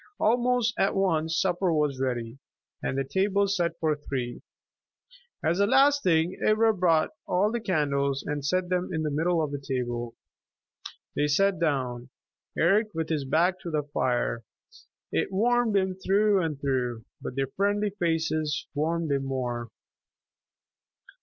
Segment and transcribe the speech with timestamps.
[0.19, 2.39] Almost at once supper was ready,
[2.81, 4.41] and the table set for three.
[5.43, 9.43] As the last thing, Ivra brought all the candles and set them in the middle
[9.43, 10.15] of the table.
[11.15, 12.09] They sat down,
[12.57, 14.43] Eric with his back to the fire.
[15.11, 19.69] It warmed him through and through, but their friendly faces warmed him more.